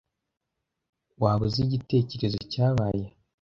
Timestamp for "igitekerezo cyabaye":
1.63-3.05